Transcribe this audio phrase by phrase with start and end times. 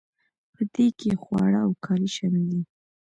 [0.53, 2.61] په دې کې خواړه او کالي شامل دي.